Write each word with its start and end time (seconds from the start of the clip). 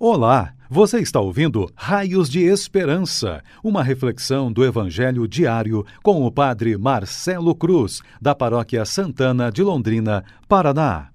Olá, 0.00 0.54
você 0.70 1.00
está 1.00 1.18
ouvindo 1.18 1.68
Raios 1.74 2.28
de 2.28 2.44
Esperança, 2.44 3.42
uma 3.64 3.82
reflexão 3.82 4.52
do 4.52 4.64
Evangelho 4.64 5.26
diário 5.26 5.84
com 6.04 6.24
o 6.24 6.30
Padre 6.30 6.78
Marcelo 6.78 7.52
Cruz, 7.52 8.00
da 8.22 8.32
Paróquia 8.32 8.84
Santana 8.84 9.50
de 9.50 9.60
Londrina, 9.60 10.22
Paraná. 10.48 11.08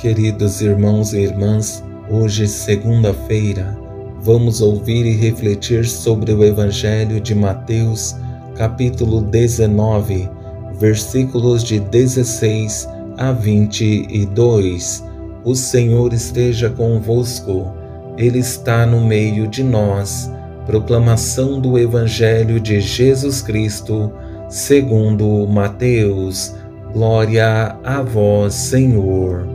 Queridos 0.00 0.60
irmãos 0.60 1.12
e 1.12 1.20
irmãs, 1.20 1.80
hoje, 2.10 2.48
segunda-feira, 2.48 3.78
vamos 4.20 4.60
ouvir 4.60 5.06
e 5.06 5.14
refletir 5.14 5.86
sobre 5.86 6.32
o 6.32 6.42
Evangelho 6.42 7.20
de 7.20 7.36
Mateus, 7.36 8.16
capítulo 8.56 9.20
19, 9.20 10.28
versículos 10.72 11.62
de 11.62 11.78
16 11.78 12.88
a 13.16 13.30
22 13.30 15.08
o 15.44 15.54
Senhor 15.54 16.12
esteja 16.12 16.68
convosco, 16.68 17.72
Ele 18.18 18.38
está 18.38 18.84
no 18.84 19.00
meio 19.00 19.48
de 19.48 19.62
nós. 19.62 20.30
Proclamação 20.66 21.60
do 21.60 21.78
Evangelho 21.78 22.60
de 22.60 22.80
Jesus 22.80 23.40
Cristo, 23.40 24.12
segundo 24.48 25.46
Mateus. 25.48 26.54
Glória 26.92 27.76
a 27.82 28.02
vós, 28.02 28.54
Senhor. 28.54 29.48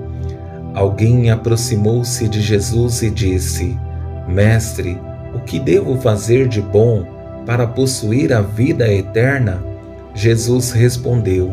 Alguém 0.73 1.29
aproximou-se 1.29 2.27
de 2.27 2.41
Jesus 2.41 3.01
e 3.01 3.09
disse: 3.09 3.77
Mestre, 4.27 4.99
o 5.33 5.39
que 5.39 5.59
devo 5.59 5.97
fazer 5.97 6.47
de 6.47 6.61
bom 6.61 7.05
para 7.45 7.67
possuir 7.67 8.33
a 8.33 8.41
vida 8.41 8.91
eterna? 8.91 9.63
Jesus 10.15 10.71
respondeu: 10.71 11.51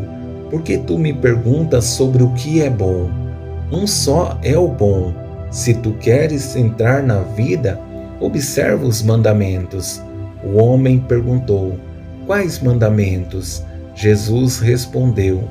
Por 0.49 0.63
que 0.63 0.77
tu 0.77 0.97
me 0.97 1.13
perguntas 1.13 1.85
sobre 1.85 2.23
o 2.23 2.33
que 2.33 2.61
é 2.61 2.69
bom? 2.69 3.22
Um 3.71 3.87
só 3.87 4.37
é 4.43 4.57
o 4.57 4.67
bom. 4.67 5.13
Se 5.49 5.73
tu 5.73 5.93
queres 5.93 6.55
entrar 6.55 7.03
na 7.03 7.19
vida, 7.19 7.79
observa 8.19 8.85
os 8.85 9.01
mandamentos. 9.01 10.01
O 10.43 10.57
homem 10.57 10.99
perguntou: 10.99 11.77
Quais 12.25 12.59
mandamentos? 12.59 13.63
Jesus 13.95 14.59
respondeu: 14.59 15.43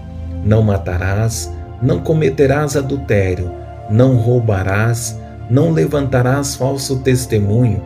Não 0.44 0.62
matarás, 0.62 1.52
não 1.80 2.00
cometerás 2.00 2.76
adultério, 2.76 3.50
não 3.90 4.16
roubarás, 4.16 5.18
não 5.48 5.70
levantarás 5.70 6.56
falso 6.56 7.00
testemunho, 7.00 7.82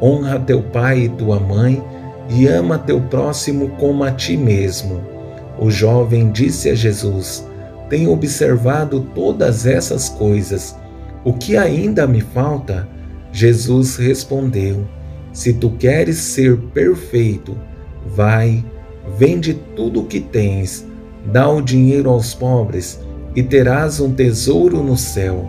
honra 0.00 0.38
teu 0.38 0.62
pai 0.62 1.00
e 1.00 1.08
tua 1.08 1.40
mãe 1.40 1.82
e 2.28 2.46
ama 2.46 2.78
teu 2.78 3.00
próximo 3.00 3.70
como 3.70 4.04
a 4.04 4.10
ti 4.10 4.36
mesmo. 4.36 5.00
O 5.58 5.70
jovem 5.70 6.30
disse 6.30 6.70
a 6.70 6.74
Jesus: 6.74 7.46
tenho 7.88 8.12
observado 8.12 9.00
todas 9.14 9.66
essas 9.66 10.08
coisas. 10.08 10.76
O 11.24 11.32
que 11.32 11.56
ainda 11.56 12.06
me 12.06 12.20
falta? 12.20 12.88
Jesus 13.32 13.96
respondeu: 13.96 14.86
Se 15.32 15.52
tu 15.52 15.70
queres 15.70 16.16
ser 16.16 16.56
perfeito, 16.74 17.56
vai, 18.06 18.64
vende 19.16 19.54
tudo 19.74 20.00
o 20.00 20.06
que 20.06 20.20
tens, 20.20 20.86
dá 21.26 21.48
o 21.48 21.60
dinheiro 21.60 22.10
aos 22.10 22.34
pobres 22.34 23.00
e 23.34 23.42
terás 23.42 24.00
um 24.00 24.12
tesouro 24.12 24.82
no 24.82 24.96
céu. 24.96 25.48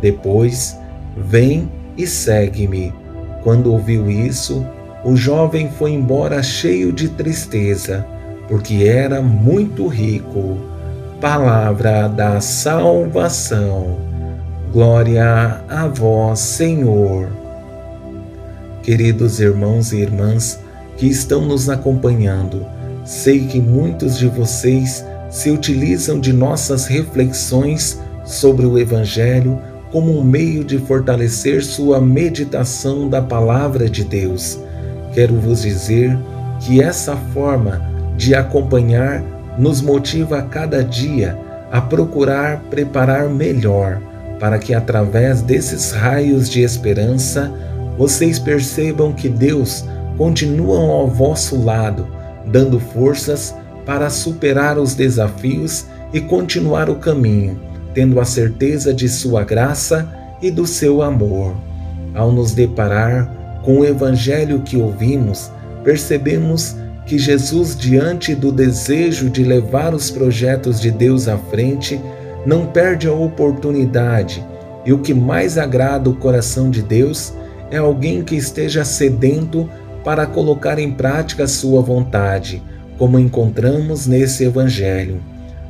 Depois, 0.00 0.76
vem 1.16 1.70
e 1.96 2.06
segue-me. 2.06 2.92
Quando 3.42 3.72
ouviu 3.72 4.10
isso, 4.10 4.64
o 5.04 5.16
jovem 5.16 5.70
foi 5.70 5.92
embora 5.92 6.42
cheio 6.42 6.92
de 6.92 7.08
tristeza, 7.08 8.06
porque 8.48 8.84
era 8.84 9.20
muito 9.22 9.86
rico 9.86 10.56
palavra 11.20 12.06
da 12.06 12.40
salvação. 12.40 13.98
Glória 14.72 15.60
a 15.68 15.88
vós, 15.88 16.38
Senhor. 16.38 17.28
Queridos 18.84 19.40
irmãos 19.40 19.92
e 19.92 19.98
irmãs 19.98 20.60
que 20.96 21.06
estão 21.06 21.42
nos 21.42 21.68
acompanhando, 21.68 22.64
sei 23.04 23.46
que 23.46 23.60
muitos 23.60 24.16
de 24.16 24.28
vocês 24.28 25.04
se 25.28 25.50
utilizam 25.50 26.20
de 26.20 26.32
nossas 26.32 26.86
reflexões 26.86 27.98
sobre 28.24 28.64
o 28.64 28.78
Evangelho 28.78 29.58
como 29.90 30.16
um 30.16 30.22
meio 30.22 30.62
de 30.62 30.78
fortalecer 30.78 31.64
sua 31.64 32.00
meditação 32.00 33.08
da 33.08 33.20
Palavra 33.20 33.90
de 33.90 34.04
Deus. 34.04 34.58
Quero 35.14 35.34
vos 35.34 35.62
dizer 35.62 36.16
que 36.60 36.80
essa 36.80 37.16
forma 37.16 37.82
de 38.16 38.34
acompanhar 38.34 39.22
nos 39.58 39.80
motiva 39.80 40.38
a 40.38 40.42
cada 40.42 40.84
dia 40.84 41.36
a 41.70 41.80
procurar 41.80 42.60
preparar 42.70 43.28
melhor 43.28 44.00
para 44.38 44.58
que 44.58 44.72
através 44.72 45.42
desses 45.42 45.90
raios 45.90 46.48
de 46.48 46.62
esperança 46.62 47.52
vocês 47.96 48.38
percebam 48.38 49.12
que 49.12 49.28
Deus 49.28 49.84
continua 50.16 50.78
ao 50.78 51.08
vosso 51.08 51.60
lado, 51.60 52.06
dando 52.46 52.78
forças 52.78 53.54
para 53.84 54.08
superar 54.08 54.78
os 54.78 54.94
desafios 54.94 55.86
e 56.12 56.20
continuar 56.20 56.88
o 56.88 56.96
caminho, 56.96 57.60
tendo 57.92 58.20
a 58.20 58.24
certeza 58.24 58.94
de 58.94 59.08
sua 59.08 59.42
graça 59.42 60.08
e 60.40 60.50
do 60.50 60.66
seu 60.66 61.02
amor. 61.02 61.54
Ao 62.14 62.30
nos 62.30 62.52
deparar 62.52 63.60
com 63.64 63.80
o 63.80 63.84
evangelho 63.84 64.60
que 64.60 64.76
ouvimos, 64.76 65.50
percebemos 65.82 66.76
que 67.08 67.18
Jesus, 67.18 67.74
diante 67.74 68.34
do 68.34 68.52
desejo 68.52 69.30
de 69.30 69.42
levar 69.42 69.94
os 69.94 70.10
projetos 70.10 70.78
de 70.78 70.90
Deus 70.90 71.26
à 71.26 71.38
frente, 71.38 71.98
não 72.44 72.66
perde 72.66 73.08
a 73.08 73.12
oportunidade. 73.12 74.46
E 74.84 74.92
o 74.92 74.98
que 74.98 75.14
mais 75.14 75.56
agrada 75.56 76.10
o 76.10 76.14
coração 76.14 76.70
de 76.70 76.82
Deus 76.82 77.32
é 77.70 77.78
alguém 77.78 78.22
que 78.22 78.36
esteja 78.36 78.84
sedento 78.84 79.68
para 80.04 80.26
colocar 80.26 80.78
em 80.78 80.90
prática 80.90 81.44
a 81.44 81.48
sua 81.48 81.80
vontade, 81.80 82.62
como 82.98 83.18
encontramos 83.18 84.06
nesse 84.06 84.44
Evangelho. 84.44 85.22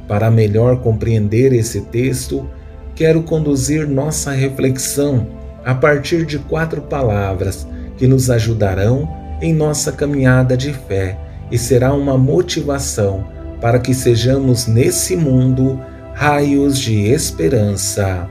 Para 0.08 0.32
melhor 0.32 0.80
compreender 0.80 1.52
esse 1.52 1.82
texto, 1.82 2.50
quero 2.96 3.22
conduzir 3.22 3.86
nossa 3.86 4.32
reflexão 4.32 5.28
a 5.64 5.72
partir 5.72 6.26
de 6.26 6.36
quatro 6.36 6.82
palavras 6.82 7.64
que 7.96 8.08
nos 8.08 8.28
ajudarão 8.28 9.08
em 9.40 9.54
nossa 9.54 9.92
caminhada 9.92 10.56
de 10.56 10.72
fé 10.72 11.16
e 11.50 11.58
será 11.58 11.92
uma 11.92 12.16
motivação 12.16 13.26
para 13.60 13.78
que 13.78 13.94
sejamos 13.94 14.66
nesse 14.66 15.16
mundo 15.16 15.80
raios 16.14 16.78
de 16.78 17.06
esperança. 17.06 18.28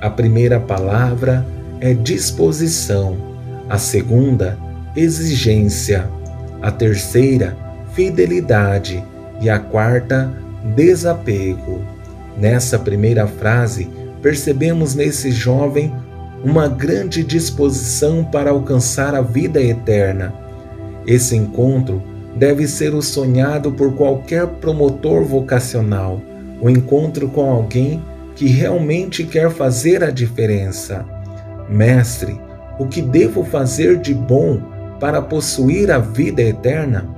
A 0.00 0.10
primeira 0.10 0.58
palavra 0.58 1.46
é 1.80 1.94
disposição, 1.94 3.16
a 3.68 3.78
segunda, 3.78 4.58
exigência, 4.94 6.08
a 6.60 6.70
terceira, 6.70 7.56
fidelidade 7.94 9.02
e 9.40 9.48
a 9.48 9.58
quarta, 9.58 10.32
desapego. 10.74 11.82
Nessa 12.36 12.78
primeira 12.78 13.26
frase, 13.26 13.90
percebemos 14.22 14.94
nesse 14.94 15.30
jovem 15.30 15.92
uma 16.44 16.68
grande 16.68 17.22
disposição 17.22 18.24
para 18.24 18.50
alcançar 18.50 19.14
a 19.14 19.20
vida 19.20 19.60
eterna. 19.62 20.32
Esse 21.06 21.36
encontro 21.36 22.02
deve 22.36 22.66
ser 22.66 22.94
o 22.94 23.02
sonhado 23.02 23.72
por 23.72 23.94
qualquer 23.94 24.46
promotor 24.46 25.24
vocacional, 25.24 26.20
o 26.60 26.70
encontro 26.70 27.28
com 27.28 27.50
alguém 27.50 28.02
que 28.34 28.46
realmente 28.46 29.24
quer 29.24 29.50
fazer 29.50 30.02
a 30.02 30.10
diferença. 30.10 31.04
Mestre, 31.68 32.40
o 32.78 32.86
que 32.86 33.02
devo 33.02 33.44
fazer 33.44 33.98
de 33.98 34.14
bom 34.14 34.60
para 34.98 35.20
possuir 35.20 35.90
a 35.90 35.98
vida 35.98 36.42
eterna? 36.42 37.08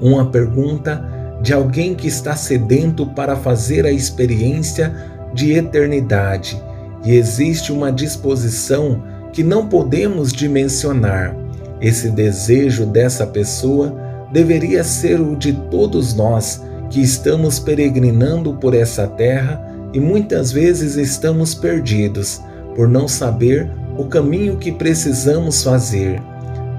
Uma 0.00 0.30
pergunta 0.30 1.04
de 1.42 1.52
alguém 1.52 1.94
que 1.94 2.06
está 2.06 2.36
sedento 2.36 3.06
para 3.06 3.36
fazer 3.36 3.86
a 3.86 3.90
experiência 3.90 4.94
de 5.34 5.52
eternidade 5.52 6.60
e 7.04 7.14
existe 7.14 7.72
uma 7.72 7.92
disposição 7.92 9.02
que 9.32 9.42
não 9.42 9.68
podemos 9.68 10.32
dimensionar. 10.32 11.36
Esse 11.80 12.10
desejo 12.10 12.86
dessa 12.86 13.26
pessoa 13.26 14.07
deveria 14.32 14.84
ser 14.84 15.20
o 15.20 15.36
de 15.36 15.52
todos 15.52 16.14
nós 16.14 16.62
que 16.90 17.00
estamos 17.00 17.58
peregrinando 17.58 18.54
por 18.54 18.74
essa 18.74 19.06
terra 19.06 19.60
e 19.92 20.00
muitas 20.00 20.52
vezes 20.52 20.96
estamos 20.96 21.54
perdidos 21.54 22.40
por 22.74 22.88
não 22.88 23.08
saber 23.08 23.70
o 23.96 24.04
caminho 24.04 24.56
que 24.56 24.70
precisamos 24.70 25.62
fazer. 25.62 26.22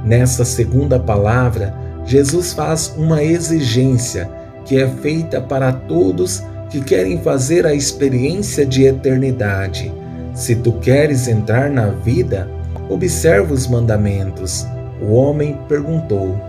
Nessa 0.06 0.46
segunda 0.46 1.00
palavra, 1.00 1.74
Jesus 2.06 2.54
faz 2.54 2.94
uma 2.98 3.24
exigência 3.24 4.30
que 4.66 4.80
é 4.80 4.88
feita 4.88 5.42
para 5.42 5.72
todos 5.72 6.44
que 6.70 6.82
querem 6.82 7.20
fazer 7.22 7.66
a 7.66 7.74
experiência 7.74 8.66
de 8.66 8.84
eternidade. 8.84 9.92
Se 10.34 10.56
tu 10.56 10.74
queres 10.74 11.28
entrar 11.28 11.70
na 11.70 11.88
vida, 11.88 12.50
observa 12.88 13.54
os 13.54 13.68
mandamentos. 13.68 14.66
O 15.02 15.14
homem 15.14 15.58
perguntou: 15.68 16.40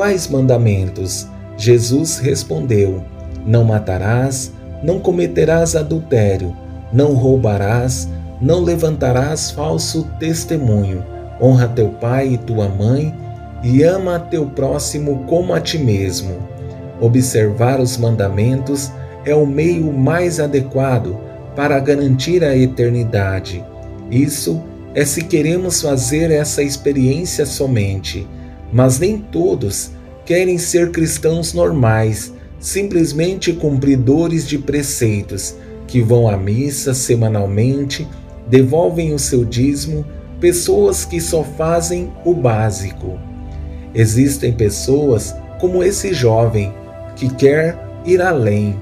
Quais 0.00 0.28
mandamentos? 0.28 1.28
Jesus 1.58 2.20
respondeu: 2.20 3.04
Não 3.44 3.64
matarás, 3.64 4.50
não 4.82 4.98
cometerás 4.98 5.76
adultério, 5.76 6.56
não 6.90 7.12
roubarás, 7.12 8.08
não 8.40 8.64
levantarás 8.64 9.50
falso 9.50 10.08
testemunho. 10.18 11.04
Honra 11.38 11.68
teu 11.68 11.90
pai 11.90 12.28
e 12.28 12.38
tua 12.38 12.66
mãe, 12.66 13.14
e 13.62 13.82
ama 13.82 14.18
teu 14.18 14.46
próximo 14.46 15.26
como 15.28 15.52
a 15.52 15.60
ti 15.60 15.76
mesmo. 15.76 16.34
Observar 16.98 17.78
os 17.78 17.98
mandamentos 17.98 18.90
é 19.26 19.34
o 19.34 19.46
meio 19.46 19.92
mais 19.92 20.40
adequado 20.40 21.14
para 21.54 21.78
garantir 21.78 22.42
a 22.42 22.56
eternidade. 22.56 23.62
Isso 24.10 24.62
é 24.94 25.04
se 25.04 25.24
queremos 25.24 25.82
fazer 25.82 26.30
essa 26.30 26.62
experiência 26.62 27.44
somente, 27.44 28.26
mas 28.72 28.98
nem 28.98 29.18
todos 29.18 29.90
querem 30.24 30.58
ser 30.58 30.90
cristãos 30.90 31.52
normais, 31.52 32.32
simplesmente 32.58 33.52
cumpridores 33.52 34.46
de 34.46 34.58
preceitos, 34.58 35.56
que 35.86 36.00
vão 36.00 36.28
à 36.28 36.36
missa 36.36 36.94
semanalmente, 36.94 38.06
devolvem 38.46 39.12
o 39.12 39.18
seu 39.18 39.44
dízimo, 39.44 40.04
pessoas 40.38 41.04
que 41.04 41.20
só 41.20 41.42
fazem 41.42 42.12
o 42.24 42.32
básico. 42.32 43.18
Existem 43.94 44.52
pessoas 44.52 45.34
como 45.58 45.82
esse 45.82 46.14
jovem 46.14 46.72
que 47.16 47.28
quer 47.34 47.76
ir 48.06 48.22
além, 48.22 48.76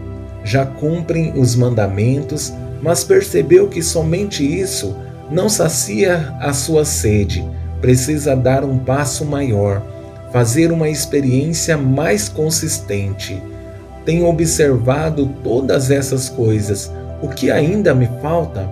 já 0.44 0.66
cumprem 0.66 1.32
os 1.38 1.56
mandamentos, 1.56 2.52
mas 2.82 3.04
percebeu 3.04 3.68
que 3.68 3.82
somente 3.82 4.44
isso 4.44 4.94
não 5.30 5.48
sacia 5.48 6.34
a 6.40 6.52
sua 6.52 6.84
sede, 6.84 7.44
precisa 7.80 8.34
dar 8.34 8.64
um 8.64 8.78
passo 8.78 9.24
maior, 9.24 9.82
fazer 10.32 10.72
uma 10.72 10.88
experiência 10.88 11.76
mais 11.76 12.28
consistente. 12.28 13.42
Tenho 14.04 14.26
observado 14.26 15.26
todas 15.42 15.90
essas 15.90 16.28
coisas. 16.28 16.90
O 17.22 17.28
que 17.28 17.50
ainda 17.50 17.94
me 17.94 18.08
falta? 18.20 18.68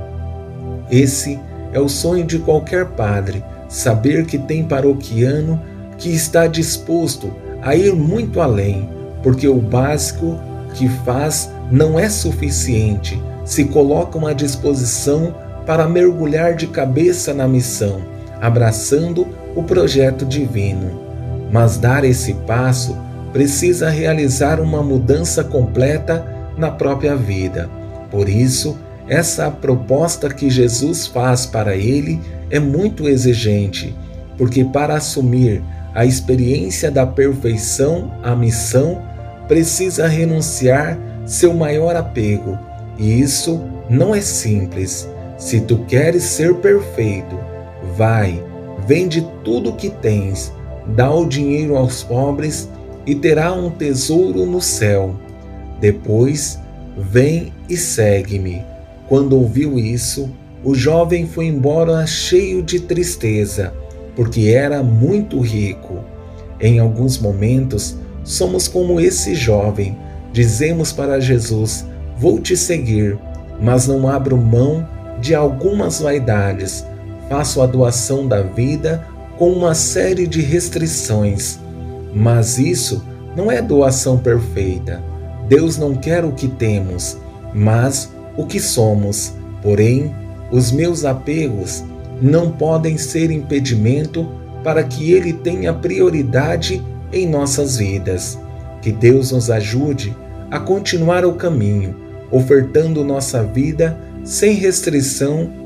Esse 0.90 1.38
é 1.72 1.80
o 1.80 1.88
sonho 1.88 2.24
de 2.24 2.38
qualquer 2.38 2.86
padre, 2.86 3.44
saber 3.68 4.24
que 4.24 4.38
tem 4.38 4.64
paroquiano 4.64 5.60
que 5.98 6.10
está 6.10 6.46
disposto 6.46 7.32
a 7.62 7.74
ir 7.74 7.94
muito 7.94 8.40
além, 8.40 8.88
porque 9.22 9.48
o 9.48 9.60
básico 9.60 10.38
que 10.74 10.88
faz 10.88 11.50
não 11.70 11.98
é 11.98 12.08
suficiente, 12.08 13.20
se 13.44 13.64
colocam 13.64 14.26
à 14.26 14.32
disposição 14.32 15.34
para 15.66 15.88
mergulhar 15.88 16.54
de 16.54 16.68
cabeça 16.68 17.34
na 17.34 17.48
missão, 17.48 18.00
abraçando 18.40 19.26
o 19.54 19.62
projeto 19.62 20.24
divino. 20.24 21.00
Mas 21.50 21.78
dar 21.78 22.04
esse 22.04 22.34
passo 22.34 22.96
precisa 23.32 23.90
realizar 23.90 24.60
uma 24.60 24.82
mudança 24.82 25.44
completa 25.44 26.26
na 26.56 26.70
própria 26.70 27.14
vida. 27.14 27.68
Por 28.10 28.28
isso, 28.28 28.78
essa 29.08 29.50
proposta 29.50 30.28
que 30.28 30.50
Jesus 30.50 31.06
faz 31.06 31.46
para 31.46 31.76
ele 31.76 32.20
é 32.50 32.58
muito 32.58 33.08
exigente, 33.08 33.94
porque 34.36 34.64
para 34.64 34.96
assumir 34.96 35.62
a 35.94 36.04
experiência 36.04 36.90
da 36.90 37.06
perfeição, 37.06 38.12
a 38.22 38.34
missão, 38.34 39.02
precisa 39.48 40.06
renunciar 40.06 40.98
seu 41.24 41.54
maior 41.54 41.96
apego, 41.96 42.58
e 42.98 43.20
isso 43.20 43.60
não 43.88 44.14
é 44.14 44.20
simples. 44.20 45.08
Se 45.38 45.60
tu 45.60 45.78
queres 45.86 46.22
ser 46.22 46.54
perfeito, 46.56 47.36
vai, 47.96 48.43
vende 48.87 49.26
tudo 49.43 49.70
o 49.70 49.76
que 49.76 49.90
tens, 49.90 50.52
dá 50.94 51.12
o 51.12 51.26
dinheiro 51.26 51.76
aos 51.76 52.02
pobres 52.02 52.69
e 53.06 53.14
terá 53.14 53.52
um 53.52 53.70
tesouro 53.70 54.44
no 54.46 54.60
céu. 54.60 55.14
Depois, 55.81 56.58
vem 56.96 57.52
e 57.69 57.76
segue-me. 57.76 58.64
Quando 59.08 59.37
ouviu 59.37 59.78
isso, 59.78 60.31
o 60.64 60.75
jovem 60.75 61.26
foi 61.26 61.46
embora 61.46 62.06
cheio 62.06 62.62
de 62.62 62.81
tristeza, 62.81 63.72
porque 64.14 64.49
era 64.49 64.82
muito 64.82 65.40
rico. 65.40 66.00
Em 66.60 66.78
alguns 66.78 67.19
momentos, 67.19 67.96
somos 68.25 68.66
como 68.66 69.00
esse 69.00 69.34
jovem. 69.34 69.96
Dizemos 70.32 70.92
para 70.92 71.20
Jesus: 71.20 71.87
Vou 72.19 72.40
te 72.40 72.56
seguir, 72.56 73.19
mas 73.60 73.87
não 73.87 74.08
abro 74.08 74.37
mão 74.37 74.87
de 75.20 75.34
algumas 75.34 76.00
vaidades, 76.00 76.84
faço 77.28 77.61
a 77.61 77.67
doação 77.67 78.26
da 78.26 78.43
vida 78.43 79.06
com 79.38 79.50
uma 79.50 79.75
série 79.75 80.26
de 80.26 80.40
restrições. 80.40 81.58
Mas 82.12 82.58
isso 82.58 83.05
não 83.37 83.50
é 83.50 83.61
doação 83.61 84.19
perfeita. 84.19 85.02
Deus 85.49 85.76
não 85.76 85.94
quer 85.94 86.25
o 86.25 86.32
que 86.32 86.49
temos, 86.49 87.19
mas 87.52 88.11
o 88.37 88.46
que 88.46 88.58
somos. 88.58 89.34
Porém, 89.62 90.14
os 90.50 90.73
meus 90.73 91.05
apegos 91.05 91.84
não 92.20 92.50
podem 92.50 92.96
ser 92.96 93.31
impedimento 93.31 94.26
para 94.64 94.82
que 94.82 95.12
Ele 95.12 95.32
tenha 95.32 95.73
prioridade 95.73 96.82
em 97.12 97.28
nossas 97.28 97.76
vidas. 97.76 98.38
Que 98.81 98.90
Deus 98.90 99.32
nos 99.32 99.50
ajude 99.50 100.17
a 100.50 100.58
continuar 100.58 101.25
o 101.25 101.34
caminho, 101.34 101.94
ofertando 102.31 103.05
nossa 103.05 103.43
vida 103.43 103.99
sem 104.25 104.55
restrição 104.55 105.65